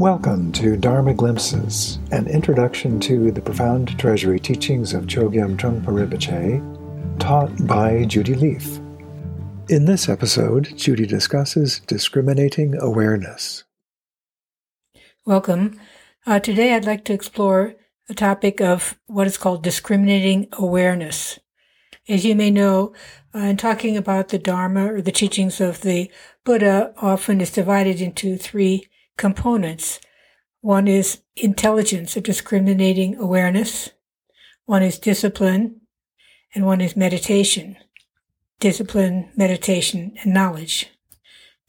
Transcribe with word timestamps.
Welcome 0.00 0.50
to 0.52 0.78
Dharma 0.78 1.12
Glimpses, 1.12 1.98
an 2.10 2.26
introduction 2.26 3.00
to 3.00 3.30
the 3.30 3.42
profound 3.42 3.98
treasury 3.98 4.40
teachings 4.40 4.94
of 4.94 5.04
Chogyam 5.04 5.58
Trungpa 5.58 5.88
Rinpoche, 5.88 7.18
taught 7.18 7.66
by 7.66 8.06
Judy 8.06 8.34
Leaf. 8.34 8.78
In 9.68 9.84
this 9.84 10.08
episode, 10.08 10.72
Judy 10.74 11.04
discusses 11.04 11.80
discriminating 11.80 12.80
awareness. 12.80 13.64
Welcome. 15.26 15.78
Uh, 16.26 16.40
today 16.40 16.72
I'd 16.72 16.86
like 16.86 17.04
to 17.04 17.12
explore 17.12 17.74
the 18.08 18.14
topic 18.14 18.62
of 18.62 18.98
what 19.04 19.26
is 19.26 19.36
called 19.36 19.62
discriminating 19.62 20.48
awareness. 20.52 21.38
As 22.08 22.24
you 22.24 22.34
may 22.34 22.50
know, 22.50 22.94
uh, 23.34 23.40
in 23.40 23.58
talking 23.58 23.98
about 23.98 24.28
the 24.28 24.38
Dharma 24.38 24.94
or 24.94 25.02
the 25.02 25.12
teachings 25.12 25.60
of 25.60 25.82
the 25.82 26.10
Buddha, 26.42 26.94
often 26.96 27.42
is 27.42 27.50
divided 27.50 28.00
into 28.00 28.38
three 28.38 28.86
components. 29.16 30.00
One 30.60 30.88
is 30.88 31.22
intelligence 31.36 32.16
or 32.16 32.20
discriminating 32.20 33.16
awareness. 33.16 33.90
One 34.66 34.82
is 34.82 34.98
discipline 34.98 35.80
and 36.54 36.66
one 36.66 36.80
is 36.80 36.96
meditation. 36.96 37.76
Discipline, 38.58 39.30
meditation, 39.36 40.14
and 40.22 40.34
knowledge. 40.34 40.88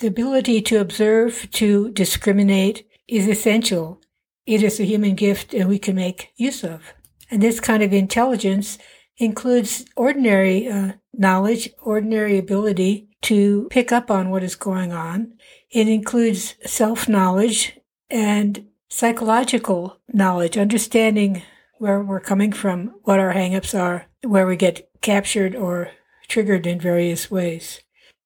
The 0.00 0.08
ability 0.08 0.62
to 0.62 0.80
observe, 0.80 1.48
to 1.52 1.90
discriminate 1.92 2.86
is 3.06 3.28
essential. 3.28 4.00
It 4.46 4.62
is 4.62 4.80
a 4.80 4.84
human 4.84 5.14
gift 5.14 5.54
and 5.54 5.68
we 5.68 5.78
can 5.78 5.94
make 5.94 6.32
use 6.36 6.64
of. 6.64 6.94
And 7.30 7.42
this 7.42 7.60
kind 7.60 7.82
of 7.82 7.92
intelligence 7.92 8.78
includes 9.18 9.84
ordinary 9.96 10.68
uh, 10.68 10.92
knowledge, 11.12 11.68
ordinary 11.82 12.38
ability 12.38 13.09
to 13.22 13.68
pick 13.70 13.92
up 13.92 14.10
on 14.10 14.30
what 14.30 14.42
is 14.42 14.56
going 14.56 14.92
on. 14.92 15.34
It 15.70 15.88
includes 15.88 16.54
self 16.64 17.08
knowledge 17.08 17.78
and 18.10 18.66
psychological 18.88 19.98
knowledge, 20.12 20.58
understanding 20.58 21.42
where 21.78 22.02
we're 22.02 22.20
coming 22.20 22.52
from, 22.52 22.94
what 23.04 23.18
our 23.18 23.32
hangups 23.32 23.78
are, 23.78 24.06
where 24.22 24.46
we 24.46 24.56
get 24.56 24.88
captured 25.00 25.54
or 25.54 25.90
triggered 26.28 26.66
in 26.66 26.78
various 26.80 27.30
ways. 27.30 27.80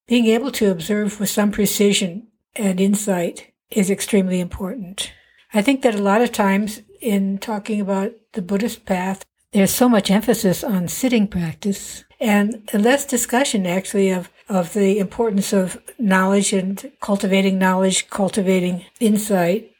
Being 0.06 0.26
able 0.26 0.50
to 0.52 0.70
observe 0.70 1.20
with 1.20 1.30
some 1.30 1.50
precision 1.50 2.28
and 2.56 2.80
insight 2.80 3.52
is 3.70 3.90
extremely 3.90 4.40
important. 4.40 5.12
I 5.52 5.62
think 5.62 5.82
that 5.82 5.94
a 5.94 6.02
lot 6.02 6.20
of 6.20 6.32
times 6.32 6.82
in 7.00 7.38
talking 7.38 7.80
about 7.80 8.12
the 8.32 8.42
Buddhist 8.42 8.84
path, 8.84 9.24
there's 9.54 9.72
so 9.72 9.88
much 9.88 10.10
emphasis 10.10 10.64
on 10.64 10.88
sitting 10.88 11.28
practice 11.28 12.04
and 12.20 12.68
less 12.74 13.06
discussion 13.06 13.66
actually 13.66 14.10
of, 14.10 14.28
of 14.48 14.74
the 14.74 14.98
importance 14.98 15.52
of 15.52 15.80
knowledge 15.96 16.52
and 16.52 16.90
cultivating 17.00 17.56
knowledge, 17.56 18.10
cultivating 18.10 18.84
insight, 18.98 19.70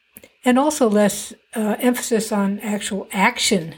and 0.45 0.57
also 0.57 0.89
less 0.89 1.33
uh, 1.55 1.75
emphasis 1.79 2.31
on 2.31 2.59
actual 2.61 3.05
action 3.11 3.75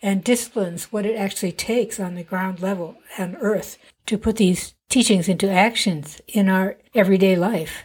and 0.00 0.22
disciplines, 0.22 0.92
what 0.92 1.04
it 1.04 1.16
actually 1.16 1.52
takes 1.52 1.98
on 1.98 2.14
the 2.14 2.22
ground 2.22 2.60
level 2.62 2.96
on 3.18 3.36
earth 3.36 3.76
to 4.06 4.16
put 4.16 4.36
these 4.36 4.74
teachings 4.88 5.28
into 5.28 5.50
actions 5.50 6.20
in 6.28 6.48
our 6.48 6.78
everyday 6.94 7.34
life. 7.34 7.82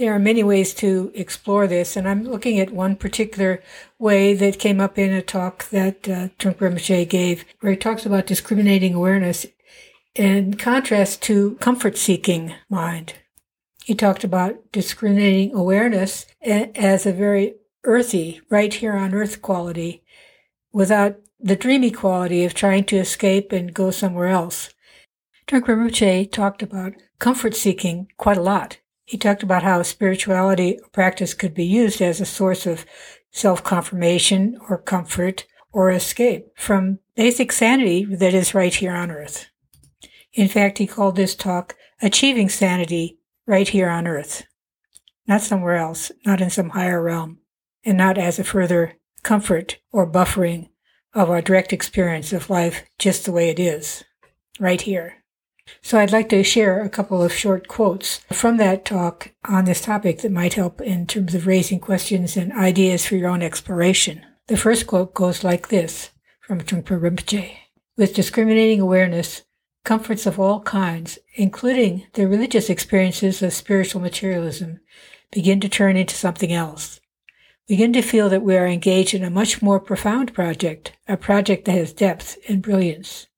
There 0.00 0.14
are 0.14 0.18
many 0.18 0.42
ways 0.42 0.72
to 0.76 1.12
explore 1.14 1.66
this, 1.66 1.94
and 1.94 2.08
I'm 2.08 2.24
looking 2.24 2.58
at 2.58 2.70
one 2.70 2.96
particular 2.96 3.62
way 3.98 4.32
that 4.32 4.58
came 4.58 4.80
up 4.80 4.96
in 4.96 5.12
a 5.12 5.20
talk 5.20 5.68
that 5.68 6.08
uh, 6.08 6.28
Trungpa 6.38 6.70
Rinpoche 6.70 7.06
gave, 7.06 7.44
where 7.60 7.72
he 7.72 7.76
talks 7.76 8.06
about 8.06 8.24
discriminating 8.24 8.94
awareness 8.94 9.44
in 10.14 10.54
contrast 10.54 11.20
to 11.24 11.56
comfort 11.56 11.98
seeking 11.98 12.54
mind. 12.70 13.12
He 13.84 13.94
talked 13.94 14.24
about 14.24 14.72
discriminating 14.72 15.54
awareness 15.54 16.24
as 16.42 17.04
a 17.04 17.12
very 17.12 17.56
earthy, 17.84 18.40
right 18.48 18.72
here 18.72 18.94
on 18.94 19.12
earth 19.12 19.42
quality 19.42 20.02
without 20.72 21.16
the 21.38 21.56
dreamy 21.56 21.90
quality 21.90 22.46
of 22.46 22.54
trying 22.54 22.84
to 22.84 22.96
escape 22.96 23.52
and 23.52 23.74
go 23.74 23.90
somewhere 23.90 24.28
else. 24.28 24.70
Trungpa 25.46 25.76
Rinpoche 25.76 26.32
talked 26.32 26.62
about 26.62 26.94
comfort 27.18 27.54
seeking 27.54 28.08
quite 28.16 28.38
a 28.38 28.42
lot. 28.42 28.78
He 29.10 29.18
talked 29.18 29.42
about 29.42 29.64
how 29.64 29.82
spirituality 29.82 30.78
practice 30.92 31.34
could 31.34 31.52
be 31.52 31.64
used 31.64 32.00
as 32.00 32.20
a 32.20 32.24
source 32.24 32.64
of 32.64 32.86
self 33.32 33.64
confirmation 33.64 34.56
or 34.68 34.78
comfort 34.78 35.48
or 35.72 35.90
escape 35.90 36.46
from 36.56 37.00
basic 37.16 37.50
sanity 37.50 38.04
that 38.04 38.34
is 38.34 38.54
right 38.54 38.72
here 38.72 38.92
on 38.92 39.10
earth. 39.10 39.48
In 40.32 40.46
fact, 40.46 40.78
he 40.78 40.86
called 40.86 41.16
this 41.16 41.34
talk 41.34 41.74
Achieving 42.00 42.48
Sanity 42.48 43.18
Right 43.48 43.66
Here 43.66 43.88
on 43.88 44.06
Earth, 44.06 44.44
not 45.26 45.40
somewhere 45.40 45.74
else, 45.74 46.12
not 46.24 46.40
in 46.40 46.48
some 46.48 46.68
higher 46.68 47.02
realm, 47.02 47.40
and 47.84 47.98
not 47.98 48.16
as 48.16 48.38
a 48.38 48.44
further 48.44 48.96
comfort 49.24 49.80
or 49.90 50.08
buffering 50.08 50.68
of 51.14 51.28
our 51.28 51.42
direct 51.42 51.72
experience 51.72 52.32
of 52.32 52.48
life 52.48 52.84
just 52.96 53.24
the 53.24 53.32
way 53.32 53.48
it 53.48 53.58
is, 53.58 54.04
right 54.60 54.82
here. 54.82 55.19
So 55.82 55.98
I'd 55.98 56.12
like 56.12 56.28
to 56.30 56.44
share 56.44 56.82
a 56.82 56.88
couple 56.88 57.22
of 57.22 57.32
short 57.32 57.68
quotes 57.68 58.18
from 58.32 58.56
that 58.58 58.84
talk 58.84 59.32
on 59.44 59.64
this 59.64 59.80
topic 59.80 60.20
that 60.20 60.32
might 60.32 60.54
help 60.54 60.80
in 60.80 61.06
terms 61.06 61.34
of 61.34 61.46
raising 61.46 61.80
questions 61.80 62.36
and 62.36 62.52
ideas 62.52 63.06
for 63.06 63.16
your 63.16 63.30
own 63.30 63.42
exploration. 63.42 64.24
The 64.46 64.56
first 64.56 64.86
quote 64.86 65.14
goes 65.14 65.44
like 65.44 65.68
this 65.68 66.10
from 66.40 66.60
Trungpa 66.60 67.00
Rinpoche. 67.00 67.56
With 67.96 68.14
discriminating 68.14 68.80
awareness, 68.80 69.42
comforts 69.84 70.26
of 70.26 70.38
all 70.38 70.60
kinds, 70.60 71.18
including 71.34 72.06
the 72.14 72.26
religious 72.26 72.68
experiences 72.68 73.42
of 73.42 73.52
spiritual 73.52 74.00
materialism, 74.00 74.80
begin 75.32 75.60
to 75.60 75.68
turn 75.68 75.96
into 75.96 76.14
something 76.14 76.52
else. 76.52 77.00
Begin 77.68 77.92
to 77.92 78.02
feel 78.02 78.28
that 78.28 78.42
we 78.42 78.56
are 78.56 78.66
engaged 78.66 79.14
in 79.14 79.22
a 79.22 79.30
much 79.30 79.62
more 79.62 79.78
profound 79.78 80.34
project, 80.34 80.92
a 81.06 81.16
project 81.16 81.66
that 81.66 81.72
has 81.72 81.92
depth 81.92 82.36
and 82.48 82.60
brilliance. 82.60 83.28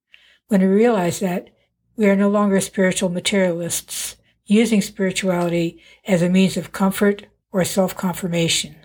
When 0.49 0.63
we 0.63 0.67
realize 0.69 1.21
that, 1.21 1.51
we 1.97 2.09
are 2.09 2.17
no 2.17 2.29
longer 2.29 2.61
spiritual 2.61 3.09
materialists, 3.09 4.17
using 4.47 4.83
spirituality 4.83 5.81
as 6.07 6.23
a 6.23 6.29
means 6.29 6.57
of 6.57 6.73
comfort 6.73 7.27
or 7.53 7.65
self-confirmation. 7.65 8.77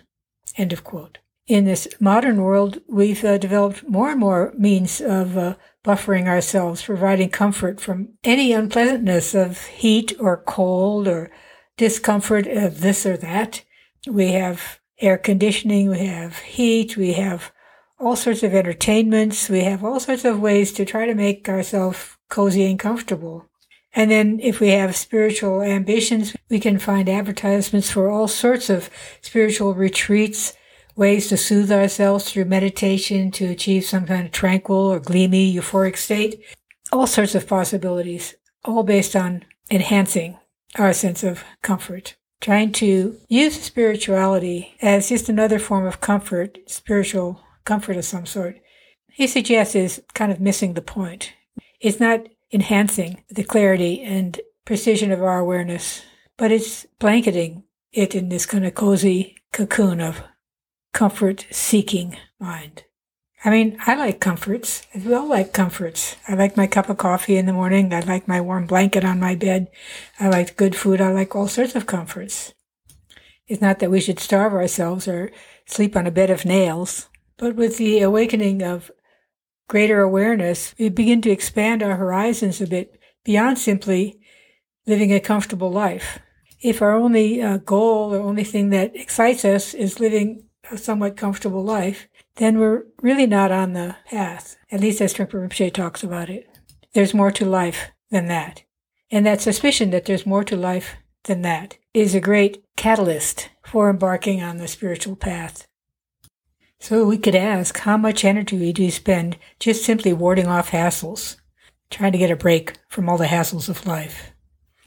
End 0.56 0.72
of 0.72 0.84
quote. 0.84 1.18
In 1.46 1.64
this 1.64 1.88
modern 1.98 2.42
world, 2.42 2.80
we've 2.86 3.24
uh, 3.24 3.38
developed 3.38 3.88
more 3.88 4.10
and 4.10 4.20
more 4.20 4.52
means 4.58 5.00
of 5.00 5.38
uh, 5.38 5.54
buffering 5.82 6.26
ourselves, 6.26 6.82
providing 6.82 7.30
comfort 7.30 7.80
from 7.80 8.10
any 8.22 8.52
unpleasantness 8.52 9.34
of 9.34 9.64
heat 9.66 10.12
or 10.20 10.42
cold 10.46 11.08
or 11.08 11.30
discomfort 11.78 12.46
of 12.46 12.80
this 12.80 13.06
or 13.06 13.16
that. 13.16 13.64
We 14.06 14.32
have 14.32 14.80
air 15.00 15.16
conditioning, 15.16 15.88
we 15.88 16.06
have 16.06 16.36
heat, 16.40 16.98
we 16.98 17.14
have 17.14 17.50
all 17.98 18.16
sorts 18.16 18.42
of 18.42 18.52
entertainments, 18.52 19.48
we 19.48 19.64
have 19.64 19.82
all 19.82 20.00
sorts 20.00 20.26
of 20.26 20.40
ways 20.40 20.72
to 20.72 20.84
try 20.84 21.06
to 21.06 21.14
make 21.14 21.48
ourselves 21.48 22.17
cozy 22.28 22.64
and 22.64 22.78
comfortable. 22.78 23.46
And 23.94 24.10
then 24.10 24.38
if 24.42 24.60
we 24.60 24.68
have 24.68 24.96
spiritual 24.96 25.62
ambitions, 25.62 26.36
we 26.48 26.60
can 26.60 26.78
find 26.78 27.08
advertisements 27.08 27.90
for 27.90 28.10
all 28.10 28.28
sorts 28.28 28.70
of 28.70 28.90
spiritual 29.22 29.74
retreats, 29.74 30.54
ways 30.94 31.28
to 31.28 31.36
soothe 31.36 31.72
ourselves 31.72 32.30
through 32.30 32.44
meditation 32.44 33.30
to 33.32 33.46
achieve 33.46 33.84
some 33.84 34.06
kind 34.06 34.26
of 34.26 34.32
tranquil 34.32 34.76
or 34.76 35.00
gleamy 35.00 35.54
euphoric 35.54 35.96
state. 35.96 36.42
All 36.92 37.06
sorts 37.06 37.34
of 37.34 37.46
possibilities, 37.46 38.34
all 38.64 38.82
based 38.82 39.16
on 39.16 39.44
enhancing 39.70 40.38
our 40.76 40.92
sense 40.92 41.22
of 41.22 41.44
comfort. 41.62 42.16
Trying 42.40 42.72
to 42.72 43.16
use 43.28 43.60
spirituality 43.60 44.76
as 44.80 45.08
just 45.08 45.28
another 45.28 45.58
form 45.58 45.86
of 45.86 46.00
comfort, 46.00 46.58
spiritual 46.66 47.42
comfort 47.64 47.96
of 47.96 48.04
some 48.04 48.26
sort, 48.26 48.60
he 49.08 49.26
suggests 49.26 49.74
is 49.74 50.02
kind 50.14 50.30
of 50.30 50.40
missing 50.40 50.74
the 50.74 50.82
point. 50.82 51.32
It's 51.80 52.00
not 52.00 52.28
enhancing 52.52 53.22
the 53.30 53.44
clarity 53.44 54.02
and 54.02 54.40
precision 54.64 55.12
of 55.12 55.22
our 55.22 55.38
awareness, 55.38 56.02
but 56.36 56.50
it's 56.50 56.86
blanketing 56.98 57.64
it 57.92 58.14
in 58.14 58.28
this 58.28 58.46
kind 58.46 58.66
of 58.66 58.74
cozy 58.74 59.36
cocoon 59.52 60.00
of 60.00 60.22
comfort 60.92 61.46
seeking 61.50 62.16
mind. 62.40 62.84
I 63.44 63.50
mean, 63.50 63.78
I 63.86 63.94
like 63.94 64.18
comforts. 64.18 64.82
We 64.94 65.14
all 65.14 65.28
like 65.28 65.52
comforts. 65.52 66.16
I 66.26 66.34
like 66.34 66.56
my 66.56 66.66
cup 66.66 66.88
of 66.88 66.98
coffee 66.98 67.36
in 67.36 67.46
the 67.46 67.52
morning. 67.52 67.94
I 67.94 68.00
like 68.00 68.26
my 68.26 68.40
warm 68.40 68.66
blanket 68.66 69.04
on 69.04 69.20
my 69.20 69.36
bed. 69.36 69.68
I 70.18 70.28
like 70.28 70.56
good 70.56 70.74
food. 70.74 71.00
I 71.00 71.12
like 71.12 71.36
all 71.36 71.46
sorts 71.46 71.76
of 71.76 71.86
comforts. 71.86 72.52
It's 73.46 73.62
not 73.62 73.78
that 73.78 73.92
we 73.92 74.00
should 74.00 74.18
starve 74.18 74.52
ourselves 74.52 75.06
or 75.06 75.30
sleep 75.66 75.96
on 75.96 76.06
a 76.06 76.10
bed 76.10 76.30
of 76.30 76.44
nails, 76.44 77.08
but 77.36 77.54
with 77.54 77.78
the 77.78 78.00
awakening 78.00 78.62
of 78.62 78.90
greater 79.68 80.00
awareness, 80.00 80.74
we 80.78 80.88
begin 80.88 81.20
to 81.22 81.30
expand 81.30 81.82
our 81.82 81.96
horizons 81.96 82.60
a 82.60 82.66
bit 82.66 82.98
beyond 83.24 83.58
simply 83.58 84.18
living 84.86 85.12
a 85.12 85.20
comfortable 85.20 85.70
life. 85.70 86.18
If 86.60 86.82
our 86.82 86.96
only 86.96 87.40
uh, 87.40 87.58
goal 87.58 88.14
or 88.14 88.20
only 88.20 88.44
thing 88.44 88.70
that 88.70 88.96
excites 88.96 89.44
us 89.44 89.74
is 89.74 90.00
living 90.00 90.44
a 90.70 90.78
somewhat 90.78 91.16
comfortable 91.16 91.62
life, 91.62 92.08
then 92.36 92.58
we're 92.58 92.84
really 93.00 93.26
not 93.26 93.52
on 93.52 93.74
the 93.74 93.96
path, 94.06 94.56
at 94.72 94.80
least 94.80 95.00
as 95.00 95.14
Trungpa 95.14 95.48
Rinpoche 95.48 95.72
talks 95.72 96.02
about 96.02 96.30
it. 96.30 96.48
There's 96.94 97.14
more 97.14 97.30
to 97.32 97.44
life 97.44 97.90
than 98.10 98.26
that. 98.26 98.64
And 99.10 99.24
that 99.26 99.40
suspicion 99.40 99.90
that 99.90 100.06
there's 100.06 100.26
more 100.26 100.44
to 100.44 100.56
life 100.56 100.96
than 101.24 101.42
that 101.42 101.78
is 101.94 102.14
a 102.14 102.20
great 102.20 102.64
catalyst 102.76 103.50
for 103.64 103.90
embarking 103.90 104.42
on 104.42 104.56
the 104.56 104.68
spiritual 104.68 105.16
path. 105.16 105.67
So 106.80 107.04
we 107.04 107.18
could 107.18 107.34
ask 107.34 107.76
how 107.78 107.96
much 107.96 108.24
energy 108.24 108.72
do 108.72 108.84
you 108.84 108.90
spend 108.90 109.36
just 109.58 109.84
simply 109.84 110.12
warding 110.12 110.46
off 110.46 110.70
hassles, 110.70 111.36
trying 111.90 112.12
to 112.12 112.18
get 112.18 112.30
a 112.30 112.36
break 112.36 112.74
from 112.88 113.08
all 113.08 113.18
the 113.18 113.26
hassles 113.26 113.68
of 113.68 113.86
life? 113.86 114.32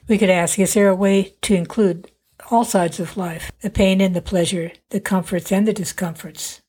We 0.07 0.17
could 0.17 0.29
ask, 0.29 0.57
is 0.57 0.73
there 0.73 0.87
a 0.87 0.95
way 0.95 1.35
to 1.41 1.55
include 1.55 2.11
all 2.49 2.65
sides 2.65 2.99
of 2.99 3.17
life, 3.17 3.51
the 3.61 3.69
pain 3.69 4.01
and 4.01 4.15
the 4.15 4.21
pleasure, 4.21 4.71
the 4.89 4.99
comforts 4.99 5.51
and 5.51 5.67
the 5.67 5.73
discomforts? 5.73 6.61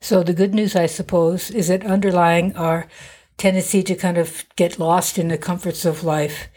So 0.00 0.22
the 0.22 0.34
good 0.34 0.54
news, 0.54 0.74
I 0.74 0.86
suppose, 0.86 1.50
is 1.50 1.68
that 1.68 1.84
underlying 1.84 2.56
our 2.56 2.88
tendency 3.36 3.82
to 3.84 3.94
kind 3.94 4.18
of 4.18 4.44
get 4.56 4.78
lost 4.78 5.18
in 5.18 5.28
the 5.28 5.38
comforts 5.38 5.84
of 5.84 6.02
life, 6.02 6.48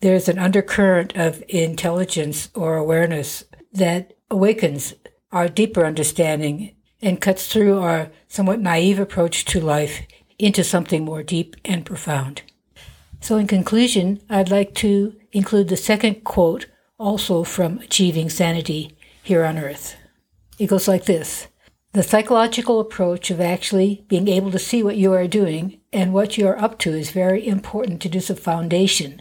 there's 0.00 0.28
an 0.28 0.38
undercurrent 0.38 1.16
of 1.16 1.42
intelligence 1.48 2.50
or 2.54 2.76
awareness 2.76 3.44
that 3.72 4.14
awakens 4.30 4.94
our 5.32 5.48
deeper 5.48 5.84
understanding 5.84 6.74
and 7.02 7.20
cuts 7.20 7.46
through 7.46 7.78
our 7.78 8.10
somewhat 8.28 8.60
naive 8.60 8.98
approach 8.98 9.44
to 9.46 9.60
life 9.60 10.02
into 10.38 10.64
something 10.64 11.04
more 11.04 11.22
deep 11.22 11.56
and 11.64 11.86
profound. 11.86 12.42
So, 13.20 13.36
in 13.36 13.46
conclusion, 13.46 14.20
I'd 14.28 14.50
like 14.50 14.74
to 14.76 15.14
include 15.32 15.68
the 15.68 15.76
second 15.76 16.24
quote 16.24 16.66
also 16.98 17.44
from 17.44 17.78
Achieving 17.78 18.28
Sanity 18.28 18.96
here 19.22 19.44
on 19.44 19.58
Earth. 19.58 19.96
It 20.58 20.66
goes 20.66 20.86
like 20.86 21.06
this 21.06 21.48
The 21.92 22.02
psychological 22.02 22.80
approach 22.80 23.30
of 23.30 23.40
actually 23.40 24.04
being 24.08 24.28
able 24.28 24.50
to 24.50 24.58
see 24.58 24.82
what 24.82 24.96
you 24.96 25.12
are 25.12 25.26
doing 25.26 25.80
and 25.92 26.12
what 26.12 26.36
you 26.36 26.46
are 26.46 26.58
up 26.58 26.78
to 26.80 26.90
is 26.90 27.10
very 27.10 27.46
important 27.46 28.02
to 28.02 28.08
do 28.08 28.20
some 28.20 28.36
foundation. 28.36 29.20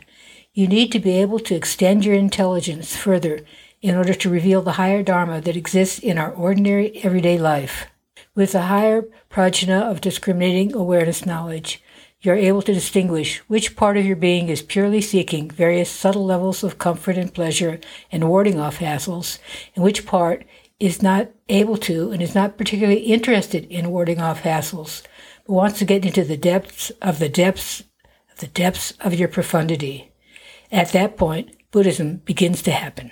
You 0.54 0.68
need 0.68 0.92
to 0.92 1.00
be 1.00 1.12
able 1.12 1.40
to 1.40 1.56
extend 1.56 2.06
your 2.06 2.16
intelligence 2.16 2.96
further 2.96 3.40
in 3.83 3.97
order 3.97 4.13
to 4.13 4.30
reveal 4.30 4.62
the 4.62 4.71
higher 4.71 5.03
Dharma 5.03 5.41
that 5.41 5.57
exists 5.57 6.00
in 6.00 6.18
our 6.18 6.31
ordinary 6.31 6.97
everyday 7.03 7.38
life. 7.38 7.88
With 8.33 8.53
the 8.53 8.63
higher 8.63 9.03
prajna 9.30 9.83
of 9.91 10.00
discriminating 10.00 10.74
awareness 10.74 11.25
knowledge, 11.25 11.83
you're 12.21 12.38
able 12.38 12.62
to 12.62 12.74
distinguish 12.74 13.39
which 13.50 13.75
part 13.75 13.97
of 13.97 14.06
your 14.06 14.15
being 14.15 14.47
is 14.47 14.62
purely 14.62 15.01
seeking 15.01 15.51
various 15.51 15.89
subtle 15.89 16.25
levels 16.25 16.63
of 16.63 16.80
comfort 16.80 17.18
and 17.18 17.33
pleasure 17.33 17.81
and 18.09 18.30
warding 18.30 18.57
off 18.57 18.77
hassles, 18.77 19.38
and 19.75 19.83
which 19.83 20.06
part 20.06 20.45
is 20.79 21.01
not 21.01 21.29
able 21.50 21.75
to 21.75 22.12
and 22.12 22.21
is 22.21 22.33
not 22.33 22.57
particularly 22.57 23.01
interested 23.01 23.65
in 23.65 23.91
warding 23.91 24.21
off 24.21 24.44
hassles, 24.44 25.03
but 25.45 25.53
wants 25.53 25.79
to 25.79 25.86
get 25.86 26.06
into 26.06 26.24
the 26.24 26.38
depths 26.38 26.89
of 27.01 27.19
the 27.19 27.29
depths 27.29 27.83
of 28.31 28.39
the 28.39 28.47
depths 28.47 28.94
of 29.01 29.13
your 29.13 29.27
profundity. 29.27 30.09
At 30.71 30.94
that 30.94 31.18
point, 31.18 31.50
Buddhism 31.71 32.21
begins 32.24 32.62
to 32.62 32.71
happen. 32.71 33.12